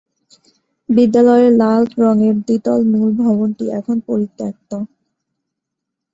[0.89, 4.71] বিদ্যালয়ের লাল রঙের দ্বিতল মূল ভবনটি এখন পরিত্যক্ত।